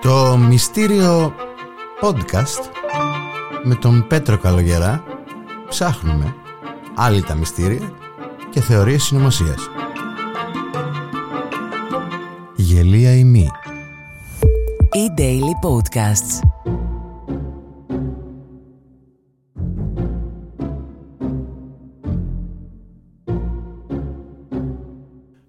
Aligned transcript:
Το 0.00 0.36
μυστήριο 0.36 1.34
podcast 2.00 2.70
με 3.64 3.74
τον 3.74 4.06
Πέτρο 4.08 4.38
Καλογερά 4.38 5.04
ψάχνουμε 5.68 6.34
άλλη 6.94 7.22
τα 7.22 7.34
μυστήρια 7.34 7.92
και 8.50 8.60
θεωρίες 8.60 9.02
συνωμοσίας. 9.02 9.70
Γελία 12.56 13.14
ή 13.14 13.24
μη. 13.24 13.48
E-Daily 14.94 15.68
Podcasts. 15.68 16.48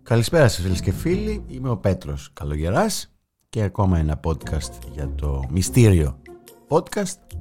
Καλησπέρα 0.09 0.48
σας 0.48 0.63
φίλες 0.63 0.81
και 0.81 0.91
φίλοι, 0.91 1.44
είμαι 1.48 1.70
ο 1.70 1.77
Πέτρος 1.77 2.30
Καλογεράς 2.34 3.13
και 3.49 3.62
ακόμα 3.62 3.98
ένα 3.98 4.20
podcast 4.23 4.72
για 4.94 5.09
το 5.16 5.44
μυστήριο 5.52 6.18
podcast. 6.68 7.38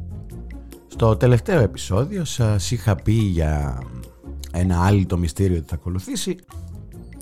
Στο 0.86 1.16
τελευταίο 1.16 1.60
επεισόδιο 1.60 2.24
σας 2.24 2.70
είχα 2.70 2.96
πει 2.96 3.12
για 3.12 3.82
ένα 4.52 4.84
άλλο 4.84 5.06
το 5.06 5.18
μυστήριο 5.18 5.56
ότι 5.56 5.68
θα 5.68 5.74
ακολουθήσει 5.74 6.36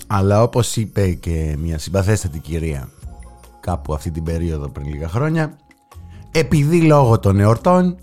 αλλά 0.07 0.43
όπως 0.43 0.75
είπε 0.75 1.13
και 1.13 1.55
μια 1.59 1.77
συμπαθέστατη 1.77 2.39
κυρία 2.39 2.89
κάπου 3.59 3.93
αυτή 3.93 4.11
την 4.11 4.23
περίοδο 4.23 4.69
πριν 4.69 4.87
λίγα 4.87 5.07
χρόνια 5.07 5.57
επειδή 6.31 6.81
λόγω 6.81 7.19
των 7.19 7.39
εορτών 7.39 7.97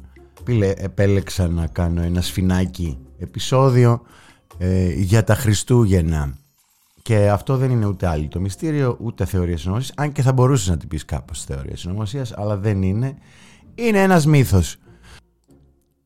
επέλεξα 0.77 1.48
να 1.48 1.67
κάνω 1.67 2.03
ένα 2.03 2.20
σφινάκι 2.20 2.98
επεισόδιο 3.19 4.03
ε, 4.59 4.92
για 4.92 5.25
τα 5.25 5.34
Χριστούγεννα 5.34 6.42
και 7.05 7.30
αυτό 7.30 7.56
δεν 7.56 7.70
είναι 7.70 7.86
ούτε 7.86 8.06
άλλο 8.06 8.28
το 8.28 8.41
μυστήριο, 8.41 8.97
ούτε 9.00 9.24
θεωρία 9.24 9.58
συνωμοσία. 9.58 9.94
Αν 9.97 10.12
και 10.12 10.22
θα 10.22 10.33
μπορούσες 10.33 10.69
να 10.69 10.77
την 10.77 10.88
πεις 10.88 11.05
κάπως 11.05 11.44
θεωρία 11.44 11.77
συνωμοσία, 11.77 12.27
αλλά 12.34 12.56
δεν 12.56 12.83
είναι. 12.83 13.19
Είναι 13.74 14.02
ένας 14.02 14.27
μύθος 14.27 14.77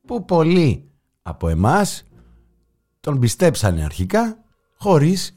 που 0.06 0.24
πολλοί 0.24 0.90
από 1.22 1.48
εμάς 1.48 2.04
τον 3.00 3.18
πιστέψανε 3.18 3.84
αρχικά 3.84 4.38
χωρίς 4.78 5.34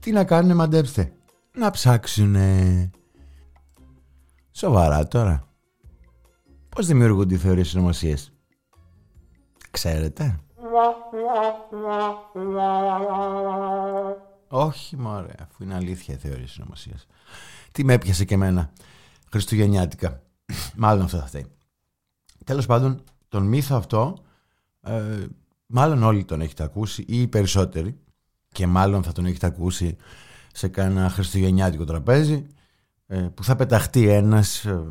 τι 0.00 0.12
να 0.12 0.24
κάνουν 0.24 0.56
μαντέψτε 0.56 1.12
να 1.52 1.70
ψάξουν 1.70 2.36
σοβαρά 4.50 5.08
τώρα 5.08 5.48
πως 6.68 6.86
δημιουργούνται 6.86 7.34
οι 7.34 7.38
θεωρίες 7.38 7.68
συνωμοσίες 7.68 8.32
ξέρετε; 9.70 10.40
Όχι 14.48 14.96
μωρέ, 14.96 15.34
αφού 15.40 15.62
είναι 15.62 15.74
αλήθεια 15.74 16.14
η 16.14 16.16
θεωρία 16.16 16.46
συνωμοσίας. 16.46 17.06
Τι 17.72 17.84
με 17.84 17.92
έπιασε 17.92 18.24
και 18.24 18.34
εμένα 18.34 18.72
Χριστουγεννιάτικα. 19.30 20.22
μάλλον 20.76 21.04
αυτό 21.04 21.18
θα 21.18 21.26
φταίει. 21.26 21.46
Τέλος 22.44 22.66
πάντων, 22.66 23.02
τον 23.28 23.46
μύθο 23.46 23.76
αυτό, 23.76 24.18
ε, 24.80 25.26
μάλλον 25.66 26.02
όλοι 26.02 26.24
τον 26.24 26.40
έχετε 26.40 26.62
ακούσει 26.62 27.04
ή 27.08 27.20
οι 27.20 27.26
περισσότεροι 27.26 27.98
και 28.48 28.66
μάλλον 28.66 29.02
θα 29.02 29.12
τον 29.12 29.26
έχετε 29.26 29.46
ακούσει 29.46 29.96
σε 30.52 30.68
κάνα 30.68 31.08
χριστουγεννιάτικο 31.08 31.84
τραπέζι 31.84 32.46
ε, 33.06 33.28
που 33.34 33.44
θα 33.44 33.56
πεταχτεί 33.56 34.08
ένας 34.08 34.64
ε, 34.64 34.90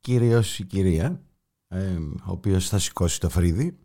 κύριος 0.00 0.58
ή 0.58 0.64
κυρία 0.64 1.20
ε, 1.68 1.96
ο 2.24 2.30
οποίος 2.30 2.68
θα 2.68 2.78
σηκώσει 2.78 3.20
το 3.20 3.28
φρύδι 3.28 3.78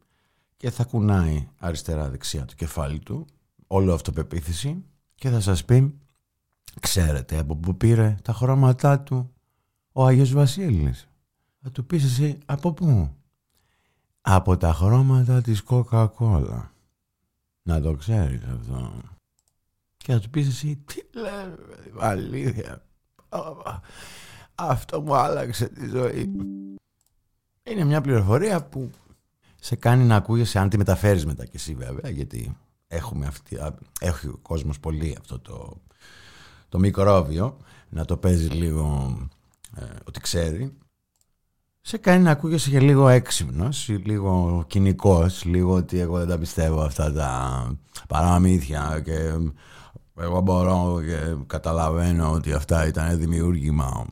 και 0.58 0.70
θα 0.70 0.84
κουνάει 0.84 1.48
αριστερά 1.60 2.10
δεξιά 2.10 2.46
το 2.46 2.54
κεφάλι 2.56 3.00
του 3.00 3.26
όλο 3.68 3.94
αυτοπεποίθηση 3.94 4.84
και 5.20 5.30
θα 5.30 5.40
σας 5.40 5.66
πει 5.66 6.00
ξέρετε 6.80 7.38
από 7.38 7.56
πού 7.56 7.78
πήρε 7.78 8.16
τα 8.22 8.34
χρώματά 8.34 9.00
του 9.00 9.34
ο 9.92 10.06
Άγιος 10.06 10.32
Βασίλης. 10.32 11.08
Θα 11.62 11.72
του 11.72 11.86
πεις 11.86 12.04
εσύ 12.04 12.38
από 12.46 12.74
πού; 12.74 13.16
Από 14.22 14.58
τα 14.58 14.74
χρώματα 14.74 15.42
της 15.42 15.64
Coca-Cola. 15.68 16.70
Να 17.62 17.82
το 17.82 17.94
ξέρεις 17.94 18.44
αυτό. 18.44 19.02
Και 19.98 20.12
θα 20.12 20.20
του 20.20 20.30
πεις 20.30 20.48
εσύ 20.48 20.76
τι 20.76 21.20
λες 21.20 21.56
αλήθεια. 22.00 22.86
Αυτό 24.56 25.02
μου 25.02 25.16
άλλαξε 25.16 25.68
τη 25.68 25.88
ζωή. 25.88 26.32
Είναι 27.64 27.84
μια 27.84 28.02
πληροφορία 28.02 28.64
που 28.66 28.92
σε 29.60 29.76
κάνει 29.76 30.04
να 30.04 30.16
ακούγεσαι 30.16 30.60
αν 30.60 30.70
τη 30.70 30.78
μεταφέρεις 30.78 31.26
μετά 31.26 31.46
και 31.46 31.56
εσύ 31.58 31.76
βέβαια 31.76 32.10
γιατί 32.12 32.58
έχουμε 32.92 33.26
αυτή, 33.26 33.58
έχει 34.00 34.28
ο 34.28 34.40
κόσμος 34.42 34.80
πολύ 34.80 35.18
αυτό 35.20 35.40
το, 35.40 35.82
το 36.70 36.80
μικρόβιο 36.80 37.58
να 37.90 38.06
το 38.06 38.18
παίζει 38.18 38.48
λίγο 38.48 39.16
ε, 39.76 39.86
ότι 40.04 40.20
ξέρει. 40.20 40.78
Σε 41.82 41.98
κάνει 41.98 42.24
να 42.24 42.32
ακούγεσαι 42.32 42.70
και 42.70 42.80
λίγο 42.80 43.08
έξυπνος 43.08 43.88
ή 43.88 43.94
λίγο 43.94 44.64
κοινικός 44.68 45.46
λίγο 45.46 45.74
ότι 45.74 46.00
εγώ 46.00 46.18
δεν 46.18 46.28
τα 46.28 46.38
πιστεύω 46.38 46.82
αυτά 46.82 47.14
τα 47.14 47.72
παραμύθια 48.08 49.02
και 49.04 49.34
εγώ 50.16 50.42
μπορώ 50.42 51.02
και 51.06 51.36
καταλαβαίνω 51.48 52.32
ότι 52.32 52.54
αυτά 52.54 52.88
ήταν 52.88 53.20
δημιούργημα. 53.20 54.06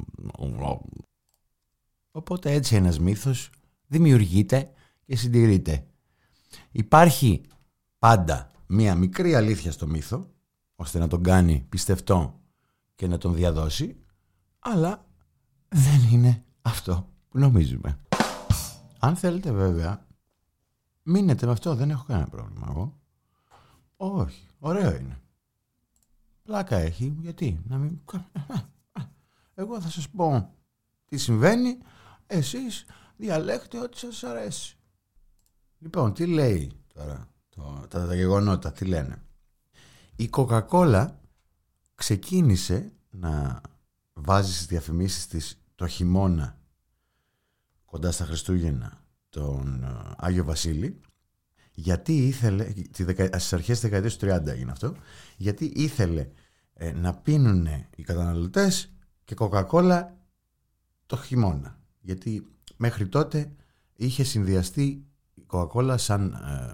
Οπότε 2.12 2.52
έτσι 2.52 2.76
ένας 2.76 3.00
μύθος 3.00 3.50
δημιουργείται 3.88 4.72
και 5.06 5.16
συντηρείται. 5.16 5.86
Υπάρχει 6.72 7.42
πάντα 8.00 8.52
μία 8.68 8.96
μικρή 8.96 9.36
αλήθεια 9.36 9.72
στο 9.72 9.88
μύθο, 9.88 10.34
ώστε 10.76 11.00
να 11.00 11.08
τον 11.08 11.24
κάνει 11.24 11.66
πιστευτό 11.70 12.42
και 12.96 13.08
να 13.08 13.18
τον 13.18 13.34
διαδώσει, 13.34 14.04
αλλά 14.60 15.06
δεν 15.68 16.08
είναι 16.12 16.44
αυτό 16.62 17.10
που 17.30 17.40
νομίζουμε. 17.40 18.00
Αν 19.00 19.16
θέλετε 19.16 19.52
βέβαια, 19.52 20.08
μείνετε 21.04 21.46
με 21.46 21.52
αυτό, 21.52 21.76
δεν 21.76 21.90
έχω 21.90 22.06
κανένα 22.08 22.28
πρόβλημα 22.28 22.68
εγώ. 22.70 23.00
Όχι, 23.98 24.48
ωραίο 24.60 24.96
είναι. 24.96 25.22
Πλάκα 26.44 26.76
έχει, 26.76 27.18
γιατί, 27.20 27.62
να 27.68 27.78
μην... 27.78 28.00
Εγώ 29.54 29.82
θα 29.82 29.90
σας 29.90 30.10
πω 30.10 30.54
τι 31.06 31.18
συμβαίνει, 31.18 31.78
εσείς 32.28 32.86
διαλέγετε 33.18 33.80
ό,τι 33.80 33.98
σας 33.98 34.24
αρέσει. 34.24 34.78
Λοιπόν, 35.78 36.14
τι 36.14 36.26
λέει 36.26 36.72
τώρα; 36.94 37.28
Τα, 37.88 38.08
τα 38.08 38.16
γεγονότα, 38.16 38.72
τι 38.72 38.86
λένε. 38.86 39.22
Η 40.16 40.30
Coca-Cola 40.32 41.08
ξεκίνησε 41.96 42.92
να 43.10 43.62
βάζει 44.14 44.54
στις 44.54 44.66
διαφημίσεις 44.66 45.28
της 45.28 45.62
το 45.76 45.88
χειμώνα 45.88 46.60
κοντά 47.86 48.12
στα 48.12 48.26
Χριστούγεννα 48.26 49.02
τον 49.30 49.84
ε, 49.84 50.14
Άγιο 50.18 50.44
Βασίλη 50.44 51.02
γιατί 51.80 52.28
ήθελε, 52.28 52.74
στις 52.92 53.54
αρχές 53.54 53.80
της 53.80 53.90
δεκαετίας 53.90 54.18
του 54.18 54.26
30 54.26 54.48
έγινε 54.48 54.72
αυτό, 54.72 54.96
γιατί 55.38 55.66
ήθελε 55.76 56.28
ε, 56.74 56.92
να 56.92 57.14
πίνουν 57.14 57.68
οι 57.96 58.04
καταναλωτές 58.04 58.94
και 59.26 59.36
Coca-Cola 59.38 60.04
το 61.06 61.18
χειμώνα. 61.18 61.80
Γιατί 62.00 62.48
μέχρι 62.78 63.08
τότε 63.08 63.52
είχε 63.96 64.24
συνδυαστεί 64.24 65.06
η 65.34 65.46
Coca-Cola 65.48 65.96
σαν 65.98 66.34
ε, 66.34 66.74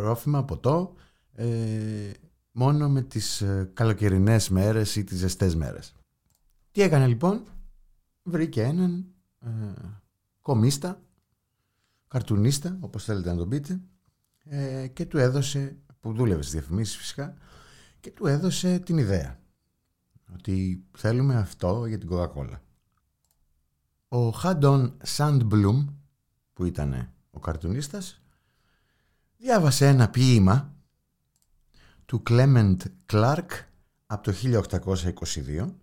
ρόφημα, 0.00 0.44
ποτό, 0.44 0.94
ε, 1.32 2.10
μόνο 2.52 2.88
με 2.88 3.02
τις 3.02 3.40
ε, 3.40 3.70
καλοκαιρινές 3.74 4.48
μέρες 4.48 4.96
ή 4.96 5.04
τις 5.04 5.18
ζεστές 5.18 5.54
μέρες. 5.54 5.94
Τι 6.72 6.82
έκανε 6.82 7.06
λοιπόν, 7.06 7.42
βρήκε 8.22 8.62
έναν 8.62 9.06
ε, 9.40 9.48
κομίστα, 10.40 11.00
καρτουνίστα, 12.08 12.76
όπως 12.80 13.04
θέλετε 13.04 13.30
να 13.30 13.36
τον 13.36 13.48
πείτε, 13.48 13.80
ε, 14.44 14.86
και 14.86 15.06
του 15.06 15.18
έδωσε, 15.18 15.76
που 16.00 16.12
δούλευε 16.12 16.42
στις 16.42 16.52
διαφημίσεις 16.54 16.96
φυσικά, 16.96 17.34
και 18.00 18.10
του 18.10 18.26
έδωσε 18.26 18.78
την 18.78 18.98
ιδέα 18.98 19.38
ότι 20.34 20.84
θέλουμε 20.96 21.36
αυτό 21.36 21.86
για 21.86 21.98
την 21.98 22.08
Coca-Cola. 22.12 22.58
Ο 24.08 24.30
Χάντον 24.30 24.96
Σαντμπλουμ, 25.02 25.86
που 26.52 26.64
ήταν 26.64 27.12
ο 27.30 27.38
καρτουνίστας, 27.38 28.23
διάβασε 29.36 29.86
ένα 29.86 30.08
ποίημα 30.10 30.74
του 32.04 32.22
Clement 32.30 32.76
Clark 33.12 33.46
από 34.06 34.22
το 34.22 34.32
1822 34.42 35.74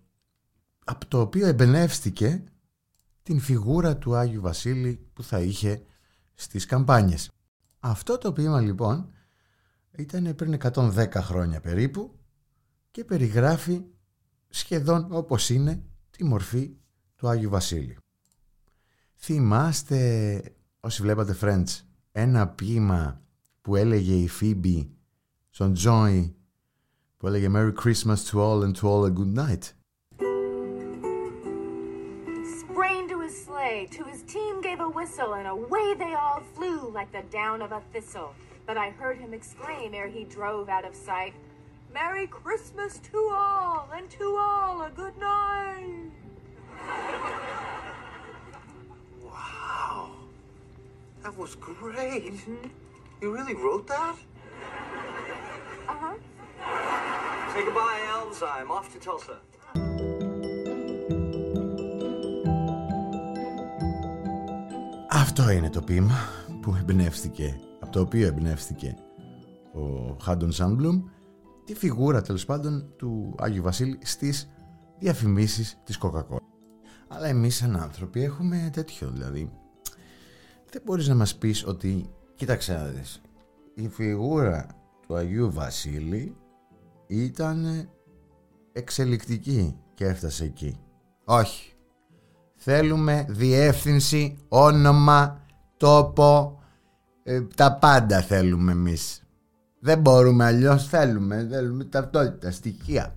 από 0.84 1.06
το 1.06 1.20
οποίο 1.20 1.46
εμπνεύστηκε 1.46 2.44
την 3.22 3.40
φιγούρα 3.40 3.96
του 3.96 4.14
Άγιου 4.14 4.40
Βασίλη 4.40 5.06
που 5.12 5.22
θα 5.22 5.40
είχε 5.40 5.84
στις 6.34 6.66
καμπάνιες. 6.66 7.30
Αυτό 7.78 8.18
το 8.18 8.32
ποίημα 8.32 8.60
λοιπόν 8.60 9.12
ήταν 9.96 10.34
πριν 10.34 10.58
110 10.74 11.08
χρόνια 11.12 11.60
περίπου 11.60 12.18
και 12.90 13.04
περιγράφει 13.04 13.82
σχεδόν 14.48 15.06
όπως 15.10 15.50
είναι 15.50 15.82
τη 16.10 16.24
μορφή 16.24 16.76
του 17.16 17.28
Άγιου 17.28 17.50
Βασίλη. 17.50 17.96
Θυμάστε 19.16 20.42
όσοι 20.80 21.02
βλέπατε 21.02 21.36
Friends 21.40 21.80
ένα 22.12 22.48
ποίημα 22.48 23.21
που 23.61 23.75
έλεγε 23.75 24.13
η 24.13 24.27
Φίμπη 24.27 24.89
στον 25.49 25.73
Τζόι 25.73 26.35
που 27.17 27.27
έλεγε 27.27 27.49
Merry 27.53 27.73
Christmas 27.83 28.23
to 28.29 28.39
all 28.39 28.63
and 28.63 28.75
to 28.75 28.87
all 28.87 29.05
a 29.05 29.09
good 29.09 29.33
night. 29.33 29.73
Sprained 32.61 33.09
to 33.09 33.19
his 33.25 33.35
sleigh, 33.45 33.87
to 33.97 34.03
his 34.11 34.21
team 34.33 34.61
gave 34.67 34.79
a 34.79 34.89
whistle, 34.99 35.31
and 35.39 35.47
away 35.47 35.87
they 36.03 36.13
all 36.21 36.41
flew 36.55 36.79
like 36.97 37.11
the 37.11 37.23
down 37.39 37.61
of 37.65 37.71
a 37.71 37.81
thistle. 37.93 38.31
But 38.67 38.77
I 38.85 38.89
heard 38.99 39.17
him 39.23 39.33
exclaim 39.33 39.93
ere 39.93 40.09
he 40.17 40.23
drove 40.37 40.67
out 40.75 40.85
of 40.89 40.93
sight, 40.95 41.33
Merry 41.93 42.27
Christmas 42.27 42.93
to 43.11 43.19
all, 43.33 43.89
and 43.95 44.07
to 44.17 44.27
all 44.47 44.75
a 44.89 44.91
good 45.01 45.17
night. 45.17 46.11
Wow. 49.27 50.11
That 51.23 51.35
was 51.37 51.55
great. 51.55 52.35
You 53.22 53.30
really 53.38 53.56
wrote 53.64 53.86
that? 53.94 54.16
Uh-huh. 55.92 56.14
Say 57.52 57.62
goodbye, 57.66 58.00
elves. 58.14 58.40
I'm 58.42 58.70
off 58.76 58.86
to 58.92 58.98
Tulsa. 59.06 59.36
Αυτό 65.10 65.50
είναι 65.50 65.70
το 65.70 65.82
ποίημα 65.82 66.14
που 66.62 66.74
εμπνεύστηκε, 66.80 67.60
από 67.80 67.92
το 67.92 68.00
οποίο 68.00 68.26
εμπνεύστηκε 68.26 68.96
ο 69.72 70.16
Χάντον 70.20 70.52
Σάνμπλουμ 70.52 71.02
τη 71.64 71.74
φιγούρα 71.74 72.22
τέλος 72.22 72.44
πάντων 72.44 72.92
του 72.96 73.34
Άγιου 73.38 73.62
Βασίλη 73.62 73.98
στις 74.02 74.50
διαφημίσεις 74.98 75.80
της 75.84 75.98
Coca-Cola. 76.02 76.36
Αλλά 77.08 77.26
εμείς 77.26 77.56
σαν 77.56 77.76
άνθρωποι 77.76 78.22
έχουμε 78.22 78.70
τέτοιο 78.72 79.10
δηλαδή. 79.10 79.52
Δεν 80.70 80.82
μπορείς 80.84 81.08
να 81.08 81.14
μας 81.14 81.36
πεις 81.36 81.66
ότι, 81.66 82.10
κοίταξε 82.34 82.72
να 82.72 82.84
δεις, 82.84 83.20
η 83.74 83.88
φιγούρα 83.88 84.66
του 85.06 85.14
Αγίου 85.14 85.52
Βασίλη 85.52 86.36
ήταν 87.06 87.88
εξελικτική 88.72 89.76
και 89.94 90.04
έφτασε 90.04 90.44
εκεί. 90.44 90.80
Όχι. 91.24 91.72
Θέλουμε 92.54 93.26
διεύθυνση, 93.28 94.36
όνομα, 94.48 95.40
τόπο, 95.76 96.60
ε, 97.22 97.40
τα 97.40 97.72
πάντα 97.78 98.20
θέλουμε 98.20 98.72
εμείς. 98.72 99.22
Δεν 99.80 100.00
μπορούμε 100.00 100.44
αλλιώς, 100.44 100.88
θέλουμε, 100.88 101.48
θέλουμε 101.50 101.84
ταυτότητα, 101.84 102.50
στοιχεία. 102.50 103.14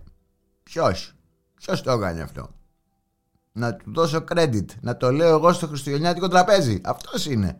Ποιος, 0.64 1.16
ποιος 1.56 1.82
το 1.82 1.92
έκανε 1.92 2.22
αυτό; 2.22 2.50
Να 3.52 3.76
του 3.76 3.92
δώσω 3.94 4.24
credit, 4.30 4.66
να 4.82 4.98
το 4.98 5.12
λέω 5.12 5.36
εγώ 5.36 5.54
στο 5.54 5.68
χριστουγεννιάτικο 5.68 6.28
τραπέζι. 6.28 6.82
Αυτός 6.84 7.26
είναι. 7.26 7.60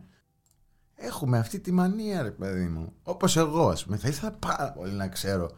Έχουμε 0.96 1.38
αυτή 1.38 1.60
τη 1.60 1.72
μανία 1.72 2.22
ρε 2.22 2.30
παιδί 2.30 2.66
μου. 2.66 2.92
Όπως 3.02 3.36
εγώ 3.36 3.68
ας 3.68 3.84
πούμε. 3.84 3.96
Θα 3.96 4.08
ήθελα 4.08 4.32
πάρα 4.32 4.72
πολύ 4.72 4.92
να 4.92 5.08
ξέρω 5.08 5.50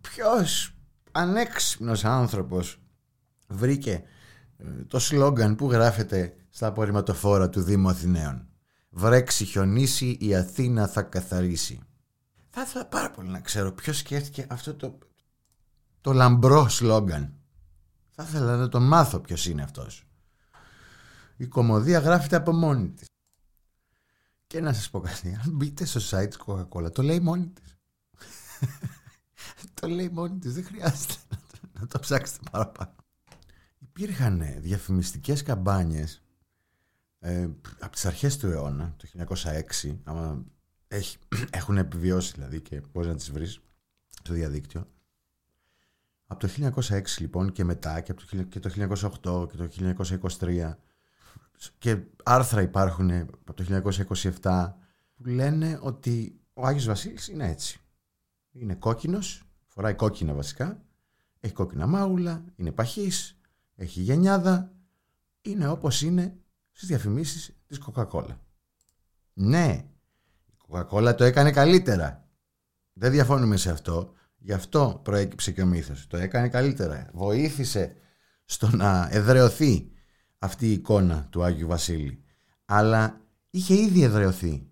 ποιος 0.00 0.74
ανέξυπνος 1.12 2.04
άνθρωπος 2.04 2.80
βρήκε 3.48 4.02
ε, 4.56 4.64
το 4.86 4.98
σλόγγαν 4.98 5.56
που 5.56 5.70
γράφεται 5.70 6.36
στα 6.50 6.66
απορριμματοφόρα 6.66 7.48
του 7.48 7.62
Δήμου 7.62 7.88
Αθηναίων. 7.88 8.48
Βρέξει 8.90 9.44
χιονίσει 9.44 10.16
η 10.20 10.34
Αθήνα 10.34 10.86
θα 10.86 11.02
καθαρίσει. 11.02 11.80
Θα 12.50 12.62
ήθελα 12.62 12.86
πάρα 12.86 13.10
πολύ 13.10 13.28
να 13.28 13.40
ξέρω 13.40 13.72
ποιος 13.72 13.98
σκέφτηκε 13.98 14.46
αυτό 14.48 14.74
το, 14.74 14.98
το 16.00 16.12
λαμπρό 16.12 16.68
σλόγγαν. 16.68 17.34
Θα 18.10 18.22
ήθελα 18.22 18.56
να 18.56 18.68
τον 18.68 18.82
μάθω 18.82 19.18
ποιος 19.18 19.46
είναι 19.46 19.62
αυτός. 19.62 20.04
Η 21.36 21.46
κομμωδία 21.46 21.98
γράφεται 21.98 22.36
από 22.36 22.52
μόνη 22.52 22.88
της. 22.88 23.06
Και 24.50 24.60
να 24.60 24.72
σας 24.72 24.90
πω 24.90 25.00
κάτι, 25.00 25.38
αν 25.44 25.52
μπείτε 25.52 25.84
στο 25.84 26.00
site 26.10 26.28
της 26.28 26.38
Coca-Cola, 26.46 26.92
το 26.92 27.02
λέει 27.02 27.20
μόνη 27.20 27.46
της. 27.46 27.78
το 29.74 29.88
λέει 29.88 30.08
μόνη 30.08 30.38
της, 30.38 30.54
δεν 30.54 30.64
χρειάζεται 30.64 31.14
να 31.28 31.36
το, 31.36 31.80
να 31.80 31.86
το 31.86 31.98
ψάξετε 31.98 32.38
παραπάνω. 32.50 32.94
Υπήρχαν 33.78 34.42
διαφημιστικές 34.58 35.42
καμπάνιες 35.42 36.22
ε, 37.18 37.48
από 37.78 37.92
τις 37.92 38.04
αρχές 38.04 38.36
του 38.36 38.46
αιώνα, 38.46 38.94
το 38.96 39.26
1906, 39.82 39.96
άμα 40.04 40.44
έχει, 40.88 41.18
έχουν 41.50 41.76
επιβιώσει 41.78 42.32
δηλαδή 42.34 42.60
και 42.60 42.80
πώς 42.80 43.06
να 43.06 43.14
τις 43.14 43.30
βρεις 43.30 43.60
στο 44.22 44.34
διαδίκτυο. 44.34 44.86
Από 46.26 46.46
το 46.46 46.72
1906 46.88 47.02
λοιπόν 47.18 47.52
και 47.52 47.64
μετά 47.64 48.00
και, 48.00 48.12
από 48.12 48.22
το, 48.26 48.42
και 48.42 48.60
το 48.60 48.70
1908 49.22 49.48
και 49.50 49.56
το 49.56 49.94
1923 50.38 50.74
και 51.78 51.98
άρθρα 52.22 52.62
υπάρχουν 52.62 53.10
από 53.10 53.54
το 53.54 53.82
1927 54.42 54.72
που 55.14 55.24
λένε 55.24 55.78
ότι 55.82 56.40
ο 56.52 56.66
Άγιος 56.66 56.86
Βασίλης 56.86 57.28
είναι 57.28 57.48
έτσι. 57.48 57.80
Είναι 58.52 58.74
κόκκινος, 58.74 59.42
φοράει 59.66 59.94
κόκκινα 59.94 60.34
βασικά, 60.34 60.82
έχει 61.40 61.52
κόκκινα 61.52 61.86
μάγουλα, 61.86 62.44
είναι 62.56 62.72
παχής, 62.72 63.38
έχει 63.74 64.00
γενιάδα, 64.00 64.72
είναι 65.40 65.68
όπως 65.68 66.02
είναι 66.02 66.36
στις 66.72 66.88
διαφημίσεις 66.88 67.56
της 67.66 67.82
Coca-Cola. 67.86 68.36
Ναι, 69.32 69.84
η 70.46 70.52
Coca-Cola 70.68 71.14
το 71.16 71.24
έκανε 71.24 71.50
καλύτερα. 71.50 72.28
Δεν 72.92 73.10
διαφώνουμε 73.10 73.56
σε 73.56 73.70
αυτό. 73.70 74.12
Γι' 74.38 74.52
αυτό 74.52 75.00
προέκυψε 75.04 75.52
και 75.52 75.62
ο 75.62 75.66
μύθος. 75.66 76.06
Το 76.06 76.16
έκανε 76.16 76.48
καλύτερα. 76.48 77.10
Βοήθησε 77.12 77.96
στο 78.44 78.76
να 78.76 79.08
εδρεωθεί 79.10 79.92
αυτή 80.42 80.68
η 80.68 80.72
εικόνα 80.72 81.26
του 81.30 81.42
Άγιου 81.42 81.66
Βασίλη. 81.66 82.22
Αλλά 82.64 83.20
είχε 83.50 83.74
ήδη 83.74 84.02
εδρεωθεί. 84.02 84.66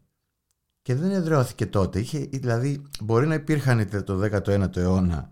Και 0.83 0.95
δεν 0.95 1.11
εδρεώθηκε 1.11 1.67
τότε. 1.67 1.99
Είχε, 1.99 2.19
δηλαδή 2.19 2.83
μπορεί 3.01 3.27
να 3.27 3.35
υπήρχαν 3.35 4.05
το 4.05 4.21
19ο 4.23 4.77
αιώνα 4.77 5.31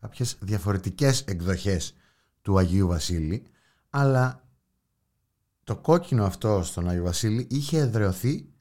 κάποιες 0.00 0.36
διαφορετικές 0.40 1.20
εκδοχές 1.20 1.94
του 2.42 2.58
Αγίου 2.58 2.86
Βασίλη, 2.86 3.46
αλλά 3.90 4.42
το 5.64 5.76
κόκκινο 5.76 6.24
αυτό 6.24 6.62
στον 6.62 6.88
Άγιο 6.88 7.02
Βασίλη 7.02 7.46
είχε 7.50 7.78
εδρεωθεί 7.78 8.52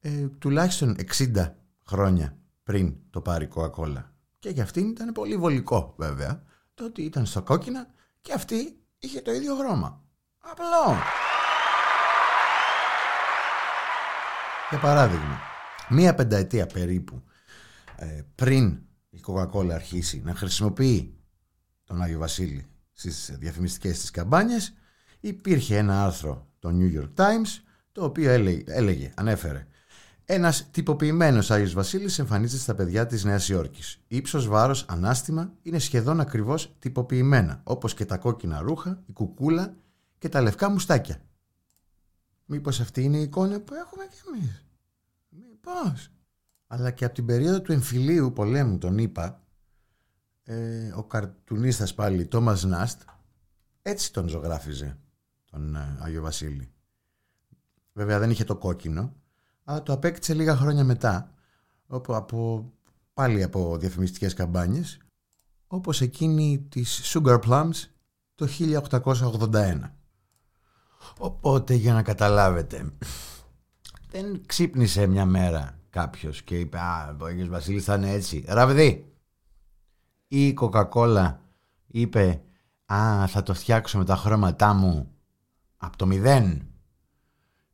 ε, 0.00 0.28
τουλάχιστον 0.28 0.96
60 1.16 1.52
χρόνια 1.86 2.38
πριν 2.62 2.96
το 3.10 3.20
πάρει 3.20 3.48
Coca-Cola. 3.54 4.04
Και 4.38 4.48
για 4.48 4.62
αυτήν 4.62 4.88
ήταν 4.88 5.12
πολύ 5.12 5.36
βολικό 5.36 5.94
βέβαια 5.98 6.42
το 6.74 6.84
ότι 6.84 7.02
ήταν 7.02 7.26
στο 7.26 7.42
κόκκινα 7.42 7.86
και 8.20 8.32
αυτή 8.32 8.78
είχε 8.98 9.20
το 9.20 9.32
ίδιο 9.32 9.56
χρώμα. 9.56 10.03
Απλό. 10.50 10.96
Για 14.70 14.78
παράδειγμα, 14.78 15.40
μία 15.88 16.14
πενταετία 16.14 16.66
περίπου 16.66 17.22
ε, 17.96 18.22
πριν 18.34 18.78
η 19.10 19.20
Coca-Cola 19.26 19.70
αρχίσει 19.70 20.22
να 20.24 20.34
χρησιμοποιεί 20.34 21.14
τον 21.84 22.02
Άγιο 22.02 22.18
Βασίλη 22.18 22.66
στις 22.92 23.34
διαφημιστικές 23.38 24.00
της 24.00 24.10
καμπάνιες 24.10 24.74
υπήρχε 25.20 25.76
ένα 25.76 26.04
άρθρο 26.04 26.48
το 26.58 26.70
New 26.72 27.00
York 27.00 27.24
Times 27.24 27.62
το 27.92 28.04
οποίο 28.04 28.30
έλεγε, 28.30 28.62
έλεγε 28.66 29.12
ανέφερε 29.16 29.66
ένας 30.24 30.68
τυποποιημένος 30.70 31.50
Άγιος 31.50 31.72
Βασίλης 31.72 32.18
εμφανίζεται 32.18 32.62
στα 32.62 32.74
παιδιά 32.74 33.06
της 33.06 33.24
Νέας 33.24 33.48
Υόρκης. 33.48 34.00
Ήψο, 34.08 34.42
βάρος, 34.42 34.84
ανάστημα 34.88 35.52
είναι 35.62 35.78
σχεδόν 35.78 36.20
ακριβώς 36.20 36.74
τυποποιημένα, 36.78 37.60
όπως 37.64 37.94
και 37.94 38.04
τα 38.04 38.16
κόκκινα 38.16 38.60
ρούχα, 38.60 39.02
η 39.06 39.12
κουκούλα 39.12 39.74
και 40.24 40.30
τα 40.30 40.40
λευκά 40.40 40.68
μουστάκια. 40.68 41.20
Μήπως 42.44 42.80
αυτή 42.80 43.02
είναι 43.02 43.16
η 43.18 43.22
εικόνα 43.22 43.60
που 43.60 43.74
έχουμε 43.74 44.06
κι 44.06 44.20
εμείς; 44.28 44.64
Μήπως; 45.28 46.10
Αλλά 46.66 46.90
και 46.90 47.04
από 47.04 47.14
την 47.14 47.26
περίοδο 47.26 47.60
του 47.60 47.72
εμφυλίου 47.72 48.32
πολέμου, 48.32 48.78
τον 48.78 48.98
είπα, 48.98 49.42
ε, 50.42 50.92
ο 50.96 51.04
καρτουνίστας 51.04 51.94
πάλι 51.94 52.26
Τόμας 52.26 52.64
Νάστ 52.64 53.02
έτσι 53.82 54.12
τον 54.12 54.28
ζωγράφιζε 54.28 54.98
τον 55.44 55.76
ε, 55.76 55.96
Άγιο 56.00 56.22
Βασίλη. 56.22 56.72
Βέβαια 57.92 58.18
δεν 58.18 58.30
είχε 58.30 58.44
το 58.44 58.56
κόκκινο, 58.56 59.14
αλλά 59.64 59.82
το 59.82 59.92
απέκτησε 59.92 60.34
λίγα 60.34 60.56
χρόνια 60.56 60.84
μετά, 60.84 61.34
όπου 61.86 62.14
από, 62.14 62.72
πάλι 63.14 63.42
από 63.42 63.76
διαφημιστικές 63.78 64.34
καμπάνιες, 64.34 64.98
όπως 65.66 66.00
εκείνη 66.00 66.66
της 66.68 67.14
Sugar 67.14 67.40
Plums 67.40 67.88
το 68.34 68.48
1881. 69.52 69.80
Οπότε 71.18 71.74
για 71.74 71.92
να 71.92 72.02
καταλάβετε, 72.02 72.92
δεν 74.10 74.42
ξύπνησε 74.46 75.06
μια 75.06 75.24
μέρα 75.26 75.78
κάποιος 75.90 76.42
και 76.42 76.58
είπε 76.58 76.78
«Α, 76.78 77.16
ο 77.20 77.24
Άγιος 77.24 77.48
Βασίλης 77.48 77.84
θα 77.84 77.94
είναι 77.94 78.10
έτσι». 78.10 78.44
Ραβδί, 78.48 79.12
ή 80.28 80.46
η 80.46 80.58
Coca-Cola 80.60 81.34
είπε 81.86 82.42
«Α, 82.84 83.26
θα 83.26 83.42
το 83.42 83.54
φτιάξω 83.54 83.98
με 83.98 84.04
τα 84.04 84.16
χρώματά 84.16 84.72
μου 84.72 85.10
από 85.76 85.96
το 85.96 86.06
μηδέν» 86.06 86.66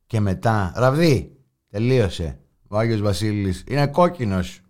και 0.06 0.20
μετά 0.20 0.72
«Ραβδί, 0.74 1.36
τελείωσε, 1.68 2.38
ο 2.68 2.78
Άγιος 2.78 3.00
Βασίλης 3.00 3.64
είναι 3.66 3.86
κόκκινος 3.86 4.60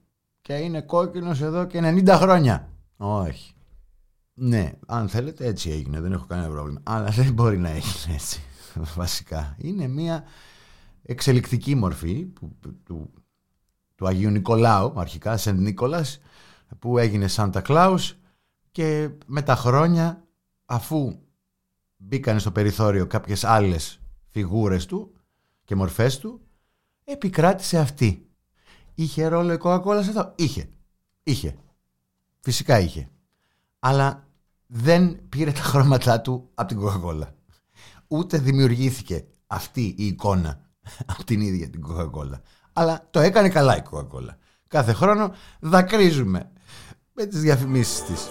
και 0.41 0.53
είναι 0.55 0.81
κόκκινος 0.81 1.41
εδώ 1.41 1.65
και 1.65 1.81
90 1.83 2.17
χρόνια». 2.21 2.69
Όχι. 2.97 3.55
Ναι, 4.35 4.73
αν 4.87 5.09
θέλετε 5.09 5.47
έτσι 5.47 5.71
έγινε, 5.71 6.01
δεν 6.01 6.13
έχω 6.13 6.27
κανένα 6.27 6.49
πρόβλημα. 6.49 6.81
Αλλά 6.83 7.09
δεν 7.09 7.33
μπορεί 7.33 7.59
να 7.59 7.69
έγινε 7.69 8.15
έτσι, 8.15 8.41
βασικά. 8.97 9.57
Είναι 9.59 9.87
μια 9.87 10.25
εξελικτική 11.03 11.75
μορφή 11.75 12.27
του, 12.27 12.57
του, 12.85 13.11
του 13.95 14.07
Αγίου 14.07 14.31
Νικολάου, 14.31 14.93
αρχικά 14.97 15.37
Σεντ 15.37 15.59
Νίκολας, 15.59 16.21
που 16.79 16.99
έγινε 16.99 17.27
Santa 17.31 17.63
Claus 17.63 18.13
και 18.71 19.11
με 19.27 19.43
τα 19.43 19.55
χρόνια 19.55 20.25
αφού 20.65 21.19
μπήκαν 21.97 22.41
στο 22.41 22.51
περιθώριο 22.51 23.07
κάποιες 23.07 23.45
άλλες 23.45 24.01
φιγούρες 24.29 24.87
του 24.87 25.13
και 25.65 25.75
μορφές 25.75 26.19
του 26.19 26.41
επικράτησε 27.05 27.79
αυτή. 27.79 28.29
Είχε 28.95 29.27
ρόλο 29.27 29.53
η 29.53 29.59
Coca-Cola 29.63 30.01
σε 30.03 30.09
αυτό; 30.09 30.33
Είχε. 30.37 30.69
Είχε. 31.23 31.57
Φυσικά 32.41 32.81
είχε. 32.81 33.09
Αλλά 33.79 34.29
δεν 34.67 35.29
πήρε 35.29 35.53
τα 35.53 35.61
χρώματά 35.61 36.21
του 36.21 36.51
από 36.55 36.69
την 36.69 36.81
Coca-Cola. 36.83 37.29
Ούτε 38.13 38.39
δημιουργήθηκε 38.39 39.25
αυτή 39.47 39.95
η 39.99 40.07
εικόνα 40.07 40.61
από 41.13 41.25
την 41.25 41.41
ίδια 41.41 41.71
την 41.71 41.85
Coca-Cola. 41.89 42.41
Αλλά 42.73 43.09
το 43.11 43.21
έκανε 43.21 43.49
καλά 43.49 43.77
η 43.77 43.83
Coca-Cola. 43.91 44.35
Κάθε 44.69 44.93
χρόνο 44.93 45.35
δακρύζουμε 45.61 46.51
με 47.13 47.27
τις 47.27 47.41
διαφημίσεις 47.41 48.03
της. 48.03 48.29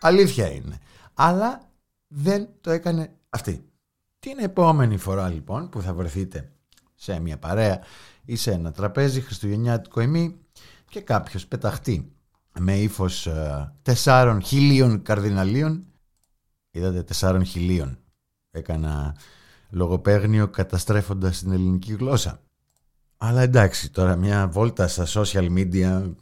Αλήθεια 0.00 0.50
είναι. 0.50 0.78
Αλλά 1.14 1.67
δεν 2.08 2.48
το 2.60 2.70
έκανε 2.70 3.12
αυτή. 3.28 3.68
Την 4.18 4.38
επόμενη 4.38 4.96
φορά 4.96 5.28
λοιπόν 5.28 5.68
που 5.68 5.82
θα 5.82 5.94
βρεθείτε 5.94 6.52
σε 6.94 7.20
μια 7.20 7.38
παρέα 7.38 7.80
ή 8.24 8.36
σε 8.36 8.52
ένα 8.52 8.72
τραπέζι 8.72 9.20
χριστουγεννιάτικο 9.20 10.00
ημί 10.00 10.38
και 10.88 11.00
κάποιος 11.00 11.46
πεταχτεί 11.46 12.12
με 12.58 12.78
ύφος 12.78 13.26
ε, 13.26 13.72
τεσσάρων 13.82 14.42
χιλίων 14.42 15.02
καρδιναλίων. 15.02 15.84
Είδατε 16.70 17.02
τεσσάρων 17.02 17.44
χιλίων. 17.44 17.98
Έκανα 18.50 19.16
λογοπαίγνιο 19.70 20.48
καταστρέφοντας 20.48 21.38
την 21.38 21.52
ελληνική 21.52 21.92
γλώσσα. 21.92 22.40
Αλλά 23.16 23.40
εντάξει 23.40 23.90
τώρα 23.90 24.16
μια 24.16 24.48
βόλτα 24.48 24.88
στα 24.88 25.06
social 25.08 25.50
media 25.58 26.12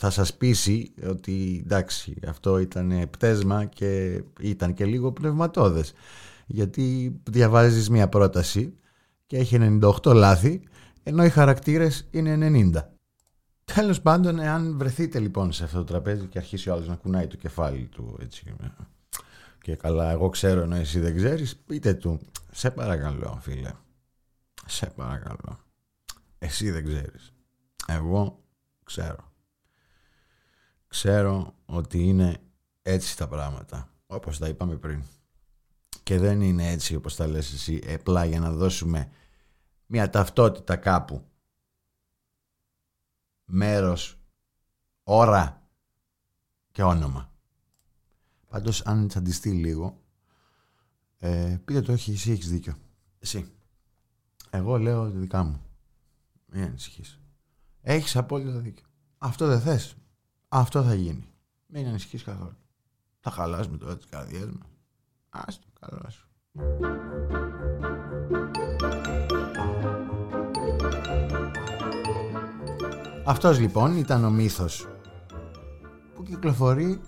θα 0.00 0.10
σας 0.10 0.34
πείσει 0.34 0.92
ότι 1.08 1.62
εντάξει 1.64 2.16
αυτό 2.26 2.58
ήταν 2.58 3.08
πτέσμα 3.10 3.64
και 3.64 4.22
ήταν 4.40 4.74
και 4.74 4.84
λίγο 4.84 5.12
πνευματώδες 5.12 5.92
γιατί 6.46 7.16
διαβάζεις 7.30 7.90
μια 7.90 8.08
πρόταση 8.08 8.74
και 9.26 9.36
έχει 9.36 9.78
98 9.82 10.14
λάθη 10.14 10.62
ενώ 11.02 11.24
οι 11.24 11.28
χαρακτήρες 11.28 12.06
είναι 12.10 12.70
90. 12.74 12.82
Τέλος 13.74 14.00
πάντων, 14.00 14.38
εάν 14.38 14.78
βρεθείτε 14.78 15.18
λοιπόν 15.18 15.52
σε 15.52 15.64
αυτό 15.64 15.78
το 15.78 15.84
τραπέζι 15.84 16.26
και 16.26 16.38
αρχίσει 16.38 16.68
ο 16.68 16.72
άλλος 16.72 16.88
να 16.88 16.94
κουνάει 16.94 17.26
το 17.26 17.36
κεφάλι 17.36 17.88
του 17.92 18.18
έτσι 18.20 18.54
και 19.60 19.76
καλά 19.76 20.10
εγώ 20.10 20.28
ξέρω 20.28 20.60
ενώ 20.60 20.76
εσύ 20.76 21.00
δεν 21.00 21.16
ξέρεις 21.16 21.56
πείτε 21.56 21.94
του 21.94 22.20
σε 22.50 22.70
παρακαλώ 22.70 23.38
φίλε 23.40 23.72
σε 24.66 24.86
παρακαλώ 24.86 25.58
εσύ 26.38 26.70
δεν 26.70 26.84
ξέρεις 26.84 27.32
εγώ 27.86 28.42
ξέρω 28.84 29.32
ξέρω 30.88 31.54
ότι 31.64 32.08
είναι 32.08 32.40
έτσι 32.82 33.16
τα 33.16 33.28
πράγματα 33.28 33.92
όπως 34.06 34.38
τα 34.38 34.48
είπαμε 34.48 34.76
πριν. 34.76 35.02
Και 36.02 36.18
δεν 36.18 36.40
είναι 36.40 36.70
έτσι 36.70 36.94
όπως 36.94 37.16
τα 37.16 37.26
λες 37.26 37.52
εσύ 37.52 37.82
απλά 37.94 38.24
για 38.24 38.40
να 38.40 38.52
δώσουμε 38.52 39.10
μια 39.86 40.10
ταυτότητα 40.10 40.76
κάπου. 40.76 41.24
Μέρος 43.44 44.18
ώρα 45.02 45.68
και 46.70 46.82
όνομα. 46.82 47.32
Πάντως 48.48 48.82
αν 48.82 49.08
τσαντιστεί 49.08 49.50
λίγο 49.50 50.02
ε, 51.18 51.58
πείτε 51.64 51.80
το 51.80 51.92
όχι 51.92 52.10
εσύ 52.12 52.30
έχεις 52.30 52.48
δίκιο. 52.48 52.74
Εσύ. 53.18 53.52
Εγώ 54.50 54.78
λέω 54.78 55.10
τη 55.10 55.18
δικά 55.18 55.42
μου. 55.42 55.62
Μην 56.46 56.62
ανησυχείς. 56.62 57.20
Έχεις 57.80 58.16
απόλυτα 58.16 58.58
δίκιο. 58.58 58.86
Αυτό 59.18 59.46
δεν 59.46 59.60
θες 59.60 59.96
αυτό 60.48 60.82
θα 60.82 60.94
γίνει. 60.94 61.28
Μην 61.66 61.86
ανησυχείς 61.86 62.22
καθόλου. 62.22 62.56
Θα 63.20 63.30
χαλάσουμε 63.30 63.76
τώρα 63.76 63.96
τις 63.96 64.06
καρδιές 64.06 64.46
μας. 64.46 64.68
Άστο, 65.28 65.66
καλά 65.80 66.10
σου. 66.10 66.28
Αυτός 73.24 73.58
λοιπόν 73.58 73.96
ήταν 73.96 74.24
ο 74.24 74.30
μύθος 74.30 74.88
που 76.14 76.22
κυκλοφορεί 76.22 77.00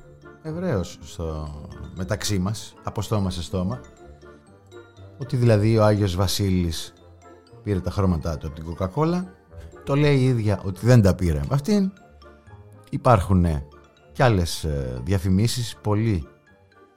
ευρέως 0.43 0.99
στο 1.03 1.55
μεταξύ 1.95 2.39
μας, 2.39 2.75
από 2.83 3.03
στόμα 3.03 3.31
σε 3.31 3.43
στόμα, 3.43 3.81
ότι 5.19 5.37
δηλαδή 5.37 5.79
ο 5.79 5.85
Άγιος 5.85 6.17
Βασίλης 6.17 6.93
πήρε 7.63 7.81
τα 7.81 7.91
χρώματά 7.91 8.39
του 8.39 8.47
από 8.47 8.57
την 8.57 8.65
Coca-Cola, 8.75 9.25
το 9.85 9.97
λέει 9.97 10.19
η 10.19 10.25
ίδια 10.25 10.61
ότι 10.65 10.87
δεν 10.87 11.03
τα 11.03 11.15
πήρε 11.15 11.41
από 11.41 11.55
αυτήν 11.55 11.93
Υπάρχουν 12.91 13.45
ε, 13.45 13.65
και 14.13 14.23
άλλες 14.23 14.65
ε, 14.65 15.01
διαφημίσεις 15.05 15.77
πολύ 15.83 16.29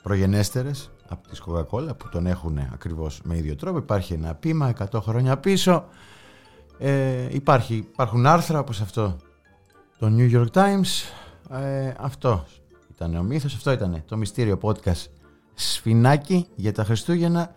προγενέστερες 0.04 0.92
από 1.08 1.28
τη 1.28 1.38
Coca-Cola 1.46 1.98
που 1.98 2.10
τον 2.12 2.26
έχουν 2.26 2.58
ακριβώς 2.74 3.22
με 3.24 3.38
ίδιο 3.38 3.56
τρόπο. 3.56 3.78
Υπάρχει 3.78 4.14
ένα 4.14 4.36
πείμα 4.36 4.74
100 4.92 5.00
χρόνια 5.02 5.38
πίσω. 5.38 5.86
Ε, 6.78 7.28
υπάρχει, 7.30 7.76
υπάρχουν 7.76 8.26
άρθρα 8.26 8.60
όπως 8.60 8.82
αυτό 8.82 9.18
το 10.00 10.12
New 10.18 10.32
York 10.32 10.52
Times. 10.54 11.12
Ε, 11.50 11.94
αυτό 11.98 12.46
ήταν 12.92 13.16
ο 13.16 13.24
μύθος, 13.24 13.56
αυτό 13.56 13.72
ήταν 13.72 14.04
το 14.06 14.18
μυστήριο 14.18 14.60
podcast 14.62 15.06
Σφινάκι 15.54 16.48
για 16.56 16.74
τα 16.74 16.84
Χριστούγεννα. 16.84 17.56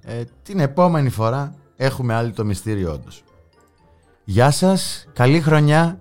Ε, 0.00 0.22
την 0.42 0.60
επόμενη 0.60 1.08
φορά 1.08 1.54
έχουμε 1.76 2.14
άλλη 2.14 2.30
το 2.32 2.44
μυστήριο 2.44 2.92
όντως. 2.92 3.22
Γεια 4.24 4.50
σας, 4.50 5.08
καλή 5.12 5.40
χρονιά 5.40 6.00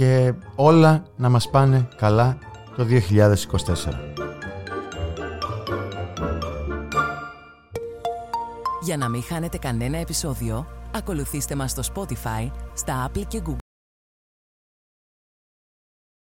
και 0.00 0.32
όλα 0.56 1.02
να 1.16 1.28
μας 1.28 1.50
πάνε 1.50 1.88
καλά 1.96 2.38
το 2.76 2.86
2024. 2.86 2.94
Για 8.82 8.96
να 8.96 9.08
μην 9.08 9.22
χάνετε 9.22 9.58
κανένα 9.58 9.98
επεισόδιο, 9.98 10.66
ακολουθήστε 10.94 11.54
μας 11.54 11.70
στο 11.70 11.82
Spotify, 11.94 12.50
στα 12.74 13.10
Apple 13.10 13.22
και 13.28 13.42
Google 13.46 13.69